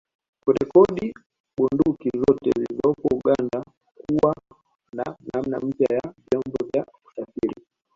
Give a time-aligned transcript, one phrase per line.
[0.43, 1.05] Kurekodi
[1.55, 3.63] bunduki zote zilizopo Uganda
[3.95, 4.35] kuwa
[4.93, 7.55] na namna mpya ya vyombo vya usafiri